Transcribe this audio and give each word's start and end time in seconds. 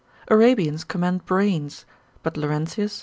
Arabians 0.31 0.83
commend 0.83 1.27
brains, 1.27 1.85
but 2.23 2.35
Laurentius, 2.35 2.93
c. 2.93 2.99